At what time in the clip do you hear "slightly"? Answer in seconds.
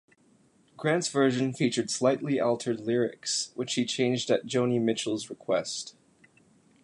1.91-2.39